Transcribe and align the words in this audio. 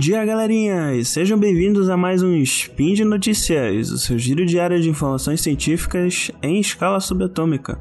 dia, 0.00 0.24
galerinha! 0.24 0.94
E 0.94 1.04
sejam 1.04 1.38
bem-vindos 1.38 1.90
a 1.90 1.96
mais 1.96 2.22
um 2.22 2.34
Spin 2.36 2.94
de 2.94 3.04
Notícias, 3.04 3.90
o 3.90 3.98
seu 3.98 4.18
giro 4.18 4.46
diário 4.46 4.80
de 4.80 4.88
informações 4.88 5.42
científicas 5.42 6.30
em 6.42 6.58
escala 6.58 6.98
subatômica. 7.00 7.78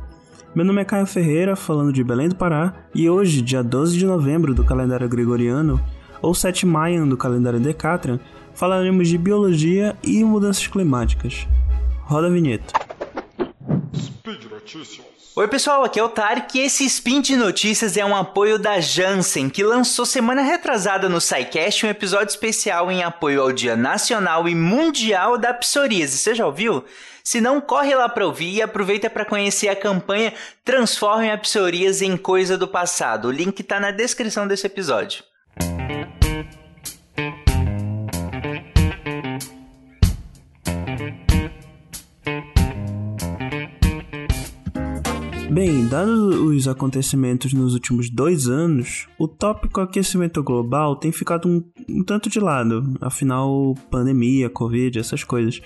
Meu 0.54 0.66
nome 0.66 0.82
é 0.82 0.86
Caio 0.86 1.06
Ferreira, 1.06 1.56
falando 1.56 1.94
de 1.94 2.04
Belém 2.04 2.28
do 2.28 2.36
Pará, 2.36 2.74
e 2.94 3.10
hoje, 3.10 3.42
dia 3.42 3.64
12 3.64 3.98
de 3.98 4.06
novembro 4.06 4.54
do 4.54 4.66
calendário 4.66 5.08
gregoriano, 5.08 5.80
ou 6.22 6.36
7 6.36 6.66
Mayan 6.66 7.08
do 7.08 7.16
calendário 7.16 7.58
Decatran, 7.58 8.20
falaremos 8.54 9.08
de 9.08 9.18
biologia 9.18 9.96
e 10.04 10.22
mudanças 10.22 10.68
climáticas. 10.68 11.48
Roda 12.02 12.28
a 12.28 12.30
vinheta. 12.30 12.74
Speed 13.96 14.44
Notícias. 14.52 15.19
Oi 15.36 15.48
pessoal, 15.48 15.84
aqui 15.84 16.00
é 16.00 16.04
o 16.04 16.10
Tarek 16.10 16.58
e 16.58 16.62
esse 16.62 16.84
Spin 16.86 17.22
de 17.22 17.38
Notícias 17.38 17.96
é 17.96 18.04
um 18.04 18.16
apoio 18.16 18.58
da 18.58 18.82
Janssen, 18.82 19.48
que 19.48 19.64
lançou 19.64 20.04
semana 20.04 20.42
retrasada 20.42 21.08
no 21.08 21.22
SciCast 21.22 21.86
um 21.86 21.90
episódio 21.90 22.30
especial 22.30 22.92
em 22.92 23.04
apoio 23.04 23.44
ao 23.44 23.52
Dia 23.52 23.76
Nacional 23.76 24.50
e 24.50 24.56
Mundial 24.56 25.38
da 25.38 25.54
Psoríase. 25.54 26.18
Você 26.18 26.34
já 26.34 26.48
ouviu? 26.48 26.84
Se 27.24 27.40
não, 27.40 27.62
corre 27.62 27.94
lá 27.94 28.10
para 28.10 28.26
ouvir 28.26 28.56
e 28.56 28.62
aproveita 28.62 29.08
para 29.08 29.24
conhecer 29.24 29.70
a 29.70 29.76
campanha 29.76 30.34
Transforme 30.66 31.30
a 31.30 31.38
Psoríase 31.38 32.08
em 32.08 32.18
Coisa 32.18 32.58
do 32.58 32.68
Passado. 32.68 33.28
O 33.28 33.32
link 33.32 33.60
está 33.60 33.80
na 33.80 33.92
descrição 33.92 34.48
desse 34.48 34.66
episódio. 34.66 35.29
Bem, 45.60 45.86
dados 45.90 46.38
os 46.38 46.70
acontecimentos 46.70 47.52
nos 47.52 47.74
últimos 47.74 48.10
dois 48.10 48.48
anos, 48.48 49.10
o 49.20 49.28
tópico 49.28 49.82
aquecimento 49.82 50.42
global 50.42 50.96
tem 50.96 51.12
ficado 51.12 51.50
um, 51.50 51.62
um 51.90 52.02
tanto 52.02 52.30
de 52.30 52.40
lado. 52.40 52.82
Afinal, 53.02 53.76
pandemia, 53.92 54.50
Covid, 54.50 54.98
essas 54.98 55.22
coisas. 55.22 55.62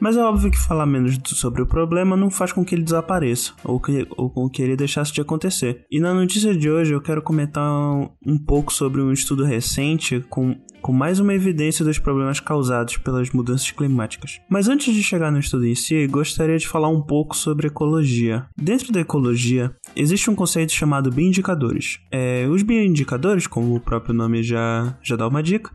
Mas 0.00 0.16
é 0.16 0.24
óbvio 0.24 0.50
que 0.50 0.58
falar 0.58 0.86
menos 0.86 1.18
sobre 1.26 1.60
o 1.60 1.66
problema 1.66 2.16
não 2.16 2.30
faz 2.30 2.52
com 2.52 2.64
que 2.64 2.74
ele 2.74 2.82
desapareça, 2.82 3.52
ou, 3.62 3.78
que, 3.78 4.06
ou 4.16 4.30
com 4.30 4.48
que 4.48 4.62
ele 4.62 4.74
deixasse 4.74 5.12
de 5.12 5.20
acontecer. 5.20 5.84
E 5.90 6.00
na 6.00 6.14
notícia 6.14 6.56
de 6.56 6.70
hoje 6.70 6.94
eu 6.94 7.02
quero 7.02 7.20
comentar 7.20 7.70
um, 7.70 8.08
um 8.26 8.38
pouco 8.38 8.72
sobre 8.72 9.02
um 9.02 9.12
estudo 9.12 9.44
recente 9.44 10.24
com 10.30 10.56
com 10.80 10.92
mais 10.92 11.20
uma 11.20 11.34
evidência 11.34 11.84
dos 11.84 11.98
problemas 11.98 12.40
causados 12.40 12.96
pelas 12.96 13.30
mudanças 13.30 13.70
climáticas. 13.70 14.40
Mas 14.48 14.68
antes 14.68 14.94
de 14.94 15.02
chegar 15.02 15.30
no 15.30 15.38
estudo 15.38 15.66
em 15.66 15.74
si, 15.74 16.06
gostaria 16.06 16.56
de 16.56 16.66
falar 16.66 16.88
um 16.88 17.02
pouco 17.02 17.36
sobre 17.36 17.68
ecologia. 17.68 18.46
Dentro 18.56 18.92
da 18.92 19.00
ecologia, 19.00 19.74
existe 19.94 20.30
um 20.30 20.34
conceito 20.34 20.72
chamado 20.72 21.10
bioindicadores. 21.10 22.00
É, 22.10 22.46
os 22.48 22.62
bioindicadores, 22.62 23.46
como 23.46 23.74
o 23.74 23.80
próprio 23.80 24.14
nome 24.14 24.42
já, 24.42 24.96
já 25.02 25.16
dá 25.16 25.28
uma 25.28 25.42
dica, 25.42 25.70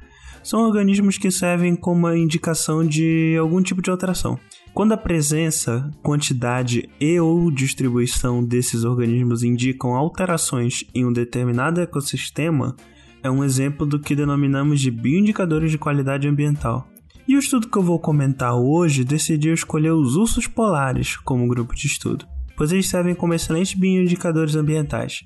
são 0.45 0.61
organismos 0.61 1.17
que 1.17 1.31
servem 1.31 1.75
como 1.75 2.07
indicação 2.13 2.85
de 2.85 3.35
algum 3.39 3.63
tipo 3.63 3.81
de 3.81 3.89
alteração. 3.89 4.39
Quando 4.75 4.91
a 4.91 4.97
presença, 4.97 5.89
quantidade 6.03 6.87
e 6.99 7.19
ou 7.19 7.49
distribuição 7.49 8.43
desses 8.43 8.83
organismos 8.83 9.41
indicam 9.41 9.95
alterações 9.95 10.83
em 10.93 11.03
um 11.03 11.11
determinado 11.11 11.81
ecossistema, 11.81 12.75
é 13.23 13.31
um 13.31 13.43
exemplo 13.43 13.87
do 13.87 13.99
que 13.99 14.15
denominamos 14.15 14.79
de 14.79 14.91
bioindicadores 14.91 15.71
de 15.71 15.79
qualidade 15.79 16.27
ambiental. 16.27 16.87
E 17.27 17.35
o 17.35 17.39
estudo 17.39 17.67
que 17.67 17.77
eu 17.79 17.81
vou 17.81 17.97
comentar 17.97 18.53
hoje 18.53 19.03
decidiu 19.03 19.51
escolher 19.51 19.93
os 19.93 20.15
ursos 20.15 20.45
polares 20.45 21.17
como 21.17 21.47
grupo 21.47 21.73
de 21.73 21.87
estudo, 21.87 22.23
pois 22.55 22.71
eles 22.71 22.87
servem 22.87 23.15
como 23.15 23.33
excelentes 23.33 23.73
bioindicadores 23.73 24.55
ambientais. 24.55 25.25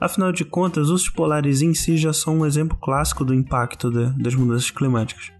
Afinal 0.00 0.30
de 0.30 0.44
contas, 0.44 0.90
os 0.90 1.08
polares 1.08 1.60
em 1.60 1.74
si 1.74 1.96
já 1.96 2.12
são 2.12 2.38
um 2.38 2.46
exemplo 2.46 2.78
clássico 2.80 3.24
do 3.24 3.34
impacto 3.34 3.90
de, 3.90 4.10
das 4.22 4.34
mudanças 4.34 4.70
climáticas. 4.70 5.32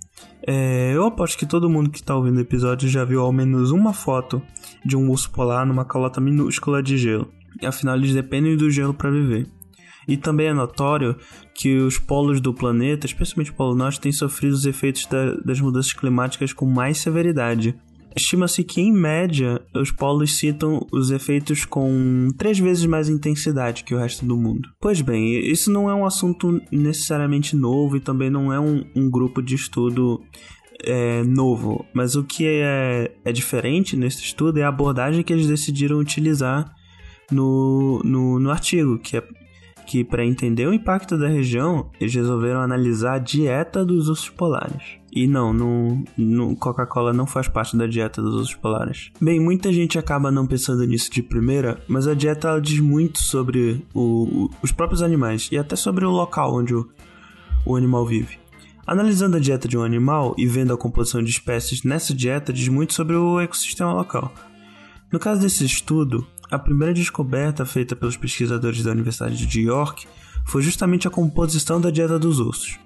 É, 0.44 0.92
eu 0.94 1.04
aposto 1.06 1.38
que 1.38 1.46
todo 1.46 1.70
mundo 1.70 1.90
que 1.90 1.98
está 1.98 2.16
ouvindo 2.16 2.38
o 2.38 2.40
episódio 2.40 2.88
já 2.88 3.04
viu 3.04 3.20
ao 3.20 3.32
menos 3.32 3.70
uma 3.70 3.92
foto 3.92 4.42
de 4.84 4.96
um 4.96 5.10
urso 5.10 5.30
polar 5.30 5.64
numa 5.66 5.84
calota 5.84 6.20
minúscula 6.20 6.82
de 6.82 6.98
gelo. 6.98 7.30
Afinal, 7.64 7.96
eles 7.96 8.14
dependem 8.14 8.56
do 8.56 8.70
gelo 8.70 8.94
para 8.94 9.10
viver. 9.10 9.46
E 10.08 10.16
também 10.16 10.46
é 10.46 10.54
notório 10.54 11.16
que 11.54 11.76
os 11.76 11.98
polos 11.98 12.40
do 12.40 12.54
planeta, 12.54 13.04
especialmente 13.04 13.50
o 13.50 13.54
Polo 13.54 13.74
Norte, 13.74 14.00
têm 14.00 14.10
sofrido 14.10 14.54
os 14.54 14.64
efeitos 14.64 15.04
da, 15.04 15.34
das 15.34 15.60
mudanças 15.60 15.92
climáticas 15.92 16.52
com 16.52 16.64
mais 16.64 16.98
severidade. 16.98 17.78
Estima-se 18.16 18.64
que, 18.64 18.80
em 18.80 18.92
média, 18.92 19.60
os 19.74 19.90
polos 19.90 20.38
citam 20.38 20.86
os 20.92 21.10
efeitos 21.10 21.64
com 21.64 22.28
três 22.36 22.58
vezes 22.58 22.84
mais 22.86 23.08
intensidade 23.08 23.84
que 23.84 23.94
o 23.94 23.98
resto 23.98 24.24
do 24.24 24.36
mundo. 24.36 24.68
Pois 24.80 25.00
bem, 25.00 25.38
isso 25.38 25.70
não 25.70 25.88
é 25.88 25.94
um 25.94 26.04
assunto 26.04 26.60
necessariamente 26.72 27.54
novo 27.54 27.96
e 27.96 28.00
também 28.00 28.30
não 28.30 28.52
é 28.52 28.58
um, 28.58 28.84
um 28.96 29.10
grupo 29.10 29.42
de 29.42 29.54
estudo 29.54 30.20
é, 30.84 31.22
novo, 31.24 31.84
mas 31.92 32.14
o 32.14 32.24
que 32.24 32.46
é, 32.46 33.12
é 33.24 33.32
diferente 33.32 33.96
nesse 33.96 34.22
estudo 34.22 34.58
é 34.58 34.62
a 34.62 34.68
abordagem 34.68 35.22
que 35.22 35.32
eles 35.32 35.46
decidiram 35.46 35.98
utilizar 35.98 36.72
no, 37.30 38.00
no, 38.04 38.38
no 38.38 38.50
artigo, 38.50 38.98
que 38.98 39.16
é 39.16 39.22
que 39.86 40.04
para 40.04 40.24
entender 40.24 40.66
o 40.66 40.74
impacto 40.74 41.16
da 41.16 41.28
região, 41.28 41.90
eles 41.98 42.14
resolveram 42.14 42.60
analisar 42.60 43.14
a 43.14 43.18
dieta 43.18 43.82
dos 43.86 44.10
ursos 44.10 44.28
polares. 44.28 44.97
E 45.10 45.26
não, 45.26 45.52
no, 45.52 46.04
no 46.16 46.54
Coca-Cola 46.56 47.12
não 47.12 47.26
faz 47.26 47.48
parte 47.48 47.76
da 47.76 47.86
dieta 47.86 48.20
dos 48.20 48.34
ursos 48.34 48.54
polares. 48.54 49.10
Bem, 49.20 49.40
muita 49.40 49.72
gente 49.72 49.98
acaba 49.98 50.30
não 50.30 50.46
pensando 50.46 50.84
nisso 50.84 51.10
de 51.10 51.22
primeira, 51.22 51.82
mas 51.88 52.06
a 52.06 52.14
dieta 52.14 52.48
ela 52.48 52.60
diz 52.60 52.78
muito 52.78 53.18
sobre 53.18 53.84
o, 53.94 54.50
os 54.62 54.70
próprios 54.70 55.02
animais 55.02 55.48
e 55.50 55.56
até 55.56 55.76
sobre 55.76 56.04
o 56.04 56.10
local 56.10 56.54
onde 56.54 56.74
o, 56.74 56.88
o 57.64 57.74
animal 57.74 58.06
vive. 58.06 58.38
Analisando 58.86 59.36
a 59.36 59.40
dieta 59.40 59.68
de 59.68 59.76
um 59.76 59.82
animal 59.82 60.34
e 60.38 60.46
vendo 60.46 60.72
a 60.72 60.78
composição 60.78 61.22
de 61.22 61.30
espécies 61.30 61.82
nessa 61.82 62.14
dieta 62.14 62.52
diz 62.52 62.68
muito 62.68 62.94
sobre 62.94 63.16
o 63.16 63.38
ecossistema 63.38 63.92
local. 63.92 64.32
No 65.12 65.18
caso 65.18 65.40
desse 65.40 65.64
estudo, 65.64 66.26
a 66.50 66.58
primeira 66.58 66.94
descoberta 66.94 67.66
feita 67.66 67.94
pelos 67.94 68.16
pesquisadores 68.16 68.82
da 68.82 68.90
Universidade 68.90 69.46
de 69.46 69.60
York 69.60 70.06
foi 70.46 70.62
justamente 70.62 71.06
a 71.06 71.10
composição 71.10 71.78
da 71.78 71.90
dieta 71.90 72.18
dos 72.18 72.40
ursos. 72.40 72.78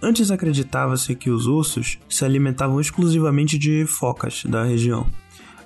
Antes 0.00 0.30
acreditava-se 0.30 1.14
que 1.14 1.28
os 1.28 1.46
ursos 1.46 1.98
se 2.08 2.24
alimentavam 2.24 2.80
exclusivamente 2.80 3.58
de 3.58 3.84
focas 3.84 4.44
da 4.44 4.62
região. 4.62 5.06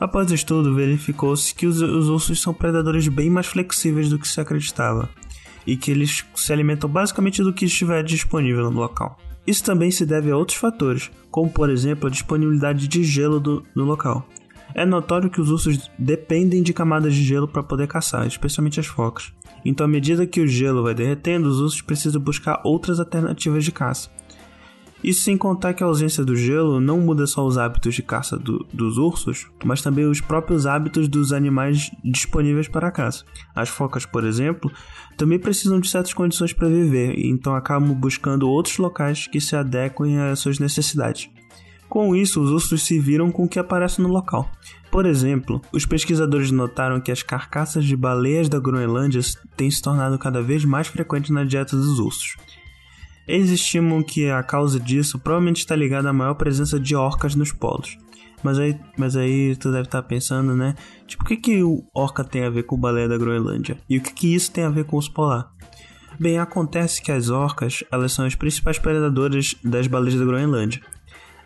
Após 0.00 0.30
o 0.30 0.34
estudo, 0.34 0.74
verificou-se 0.74 1.54
que 1.54 1.66
os, 1.66 1.80
os 1.80 2.08
ursos 2.08 2.40
são 2.40 2.54
predadores 2.54 3.06
bem 3.08 3.28
mais 3.28 3.46
flexíveis 3.46 4.08
do 4.08 4.18
que 4.18 4.26
se 4.26 4.40
acreditava, 4.40 5.08
e 5.66 5.76
que 5.76 5.90
eles 5.90 6.24
se 6.34 6.52
alimentam 6.52 6.88
basicamente 6.88 7.42
do 7.42 7.52
que 7.52 7.66
estiver 7.66 8.02
disponível 8.02 8.70
no 8.70 8.80
local. 8.80 9.18
Isso 9.46 9.62
também 9.62 9.90
se 9.90 10.06
deve 10.06 10.30
a 10.30 10.36
outros 10.36 10.58
fatores, 10.58 11.10
como 11.30 11.50
por 11.50 11.68
exemplo 11.68 12.06
a 12.06 12.10
disponibilidade 12.10 12.88
de 12.88 13.04
gelo 13.04 13.38
do, 13.38 13.62
no 13.74 13.84
local. 13.84 14.26
É 14.74 14.86
notório 14.86 15.28
que 15.28 15.40
os 15.40 15.50
ursos 15.50 15.90
dependem 15.98 16.62
de 16.62 16.72
camadas 16.72 17.14
de 17.14 17.22
gelo 17.22 17.46
para 17.46 17.62
poder 17.62 17.86
caçar, 17.86 18.26
especialmente 18.26 18.80
as 18.80 18.86
focas. 18.86 19.32
Então, 19.64 19.84
à 19.84 19.88
medida 19.88 20.26
que 20.26 20.40
o 20.40 20.46
gelo 20.46 20.82
vai 20.82 20.94
derretendo, 20.94 21.48
os 21.48 21.60
ursos 21.60 21.82
precisam 21.82 22.20
buscar 22.20 22.60
outras 22.64 22.98
alternativas 22.98 23.64
de 23.64 23.70
caça. 23.70 24.10
Isso 25.02 25.22
sem 25.22 25.36
contar 25.36 25.74
que 25.74 25.82
a 25.82 25.86
ausência 25.86 26.24
do 26.24 26.36
gelo 26.36 26.80
não 26.80 27.00
muda 27.00 27.26
só 27.26 27.44
os 27.44 27.58
hábitos 27.58 27.94
de 27.94 28.02
caça 28.02 28.38
do, 28.38 28.64
dos 28.72 28.98
ursos, 28.98 29.48
mas 29.64 29.82
também 29.82 30.06
os 30.06 30.20
próprios 30.20 30.64
hábitos 30.64 31.08
dos 31.08 31.32
animais 31.32 31.90
disponíveis 32.04 32.68
para 32.68 32.86
a 32.86 32.92
caça. 32.92 33.24
As 33.54 33.68
focas, 33.68 34.06
por 34.06 34.24
exemplo, 34.24 34.70
também 35.16 35.40
precisam 35.40 35.80
de 35.80 35.88
certas 35.88 36.14
condições 36.14 36.52
para 36.52 36.68
viver, 36.68 37.18
então 37.18 37.56
acabam 37.56 37.92
buscando 37.92 38.48
outros 38.48 38.78
locais 38.78 39.26
que 39.26 39.40
se 39.40 39.56
adequem 39.56 40.20
às 40.20 40.38
suas 40.38 40.60
necessidades. 40.60 41.28
Com 41.88 42.16
isso, 42.16 42.40
os 42.40 42.50
ursos 42.50 42.84
se 42.84 42.98
viram 42.98 43.30
com 43.30 43.44
o 43.44 43.48
que 43.48 43.58
aparece 43.58 44.00
no 44.00 44.08
local. 44.08 44.50
Por 44.90 45.04
exemplo, 45.04 45.60
os 45.72 45.84
pesquisadores 45.84 46.50
notaram 46.50 47.00
que 47.00 47.10
as 47.10 47.22
carcaças 47.22 47.84
de 47.84 47.96
baleias 47.96 48.48
da 48.48 48.58
Groenlândia 48.58 49.20
têm 49.56 49.70
se 49.70 49.82
tornado 49.82 50.18
cada 50.18 50.40
vez 50.40 50.64
mais 50.64 50.86
frequentes 50.86 51.30
na 51.30 51.44
dieta 51.44 51.76
dos 51.76 51.98
ursos. 51.98 52.36
Eles 53.26 53.50
estimam 53.50 54.02
que 54.02 54.28
a 54.28 54.42
causa 54.42 54.80
disso 54.80 55.18
provavelmente 55.18 55.58
está 55.58 55.76
ligada 55.76 56.10
à 56.10 56.12
maior 56.12 56.34
presença 56.34 56.78
de 56.78 56.94
orcas 56.94 57.34
nos 57.34 57.52
polos. 57.52 57.96
Mas 58.42 58.58
aí, 58.58 58.78
mas 58.96 59.16
aí 59.16 59.54
tu 59.56 59.70
deve 59.70 59.84
estar 59.84 60.02
pensando, 60.02 60.56
né? 60.56 60.74
Tipo, 61.06 61.22
o 61.22 61.26
que, 61.26 61.36
que 61.36 61.62
o 61.62 61.84
orca 61.94 62.24
tem 62.24 62.44
a 62.44 62.50
ver 62.50 62.64
com 62.64 62.76
baleia 62.76 63.08
da 63.08 63.16
Groenlândia? 63.16 63.78
E 63.88 63.98
o 63.98 64.02
que, 64.02 64.12
que 64.12 64.34
isso 64.34 64.50
tem 64.50 64.64
a 64.64 64.70
ver 64.70 64.84
com 64.84 64.96
os 64.96 65.08
polar? 65.08 65.50
Bem, 66.18 66.38
acontece 66.38 67.00
que 67.00 67.12
as 67.12 67.30
orcas, 67.30 67.84
elas 67.90 68.12
são 68.12 68.26
as 68.26 68.34
principais 68.34 68.78
predadoras 68.78 69.54
das 69.62 69.86
baleias 69.86 70.18
da 70.18 70.24
Groenlândia. 70.24 70.80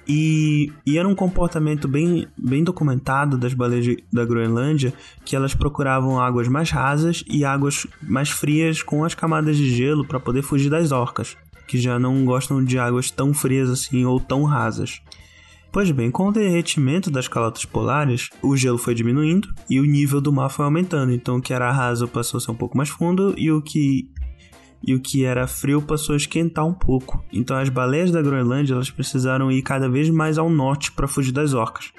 E, 0.08 0.72
e, 0.86 0.98
era 0.98 1.08
um 1.08 1.16
comportamento 1.16 1.88
bem, 1.88 2.28
bem 2.38 2.62
documentado 2.62 3.36
das 3.36 3.52
baleias 3.54 3.84
de, 3.84 4.04
da 4.12 4.24
Groenlândia, 4.24 4.94
que 5.24 5.34
elas 5.34 5.52
procuravam 5.52 6.20
águas 6.20 6.46
mais 6.46 6.70
rasas 6.70 7.24
e 7.26 7.44
águas 7.44 7.88
mais 8.00 8.30
frias 8.30 8.82
com 8.82 9.04
as 9.04 9.14
camadas 9.14 9.56
de 9.56 9.68
gelo 9.68 10.06
para 10.06 10.20
poder 10.20 10.42
fugir 10.42 10.70
das 10.70 10.92
orcas, 10.92 11.36
que 11.66 11.78
já 11.78 11.98
não 11.98 12.24
gostam 12.24 12.62
de 12.64 12.78
águas 12.78 13.10
tão 13.10 13.34
frias 13.34 13.68
assim 13.68 14.04
ou 14.04 14.20
tão 14.20 14.44
rasas. 14.44 15.00
Pois 15.72 15.90
bem, 15.90 16.10
com 16.10 16.28
o 16.28 16.32
derretimento 16.32 17.10
das 17.10 17.28
calotas 17.28 17.64
polares, 17.64 18.30
o 18.42 18.56
gelo 18.56 18.78
foi 18.78 18.94
diminuindo 18.94 19.52
e 19.68 19.78
o 19.78 19.84
nível 19.84 20.20
do 20.20 20.32
mar 20.32 20.48
foi 20.48 20.64
aumentando, 20.64 21.12
então 21.12 21.36
o 21.36 21.42
que 21.42 21.52
era 21.52 21.70
raso 21.70 22.08
passou 22.08 22.38
a 22.38 22.40
ser 22.40 22.50
um 22.50 22.54
pouco 22.54 22.76
mais 22.76 22.88
fundo 22.88 23.34
e 23.36 23.50
o 23.50 23.60
que 23.60 24.08
e 24.82 24.94
o 24.94 25.00
que 25.00 25.24
era 25.24 25.46
frio 25.46 25.82
passou 25.82 26.14
a 26.14 26.16
esquentar 26.16 26.64
um 26.64 26.72
pouco. 26.72 27.22
Então 27.32 27.56
as 27.56 27.68
baleias 27.68 28.10
da 28.10 28.22
Groenlândia 28.22 28.74
elas 28.74 28.90
precisaram 28.90 29.50
ir 29.50 29.60
cada 29.62 29.88
vez 29.88 30.08
mais 30.08 30.38
ao 30.38 30.48
norte 30.48 30.92
para 30.92 31.08
fugir 31.08 31.32
das 31.32 31.52
orcas. 31.52 31.92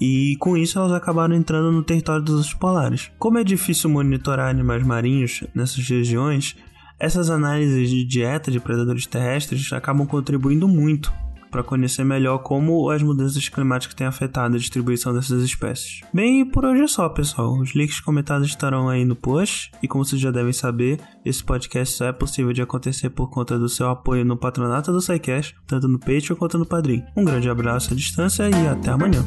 E 0.00 0.34
com 0.40 0.56
isso 0.56 0.78
elas 0.78 0.92
acabaram 0.92 1.34
entrando 1.34 1.70
no 1.70 1.82
território 1.82 2.24
dos 2.24 2.54
polares. 2.54 3.12
Como 3.18 3.38
é 3.38 3.44
difícil 3.44 3.90
monitorar 3.90 4.48
animais 4.48 4.82
marinhos 4.82 5.44
nessas 5.54 5.86
regiões, 5.86 6.56
essas 7.00 7.30
análises 7.30 7.88
de 7.88 8.04
dieta 8.04 8.50
de 8.50 8.60
predadores 8.60 9.06
terrestres 9.06 9.72
acabam 9.72 10.06
contribuindo 10.06 10.68
muito 10.68 11.10
para 11.50 11.64
conhecer 11.64 12.04
melhor 12.04 12.38
como 12.38 12.90
as 12.90 13.02
mudanças 13.02 13.48
climáticas 13.48 13.94
têm 13.94 14.06
afetado 14.06 14.54
a 14.54 14.58
distribuição 14.58 15.12
dessas 15.12 15.42
espécies. 15.42 16.00
Bem, 16.14 16.44
por 16.44 16.64
hoje 16.64 16.82
é 16.82 16.86
só, 16.86 17.08
pessoal. 17.08 17.58
Os 17.58 17.74
links 17.74 17.98
comentados 18.00 18.46
estarão 18.46 18.88
aí 18.88 19.04
no 19.04 19.16
post, 19.16 19.72
e 19.82 19.88
como 19.88 20.04
vocês 20.04 20.20
já 20.20 20.30
devem 20.30 20.52
saber, 20.52 21.00
esse 21.24 21.42
podcast 21.42 21.96
só 21.96 22.04
é 22.04 22.12
possível 22.12 22.52
de 22.52 22.62
acontecer 22.62 23.10
por 23.10 23.28
conta 23.30 23.58
do 23.58 23.68
seu 23.68 23.88
apoio 23.88 24.24
no 24.24 24.36
patronato 24.36 24.92
do 24.92 25.00
SciCast, 25.00 25.56
tanto 25.66 25.88
no 25.88 25.98
Patreon 25.98 26.36
quanto 26.36 26.56
no 26.56 26.66
Padrim. 26.66 27.02
Um 27.16 27.24
grande 27.24 27.50
abraço 27.50 27.92
à 27.92 27.96
distância 27.96 28.48
e 28.48 28.68
até 28.68 28.90
amanhã. 28.90 29.26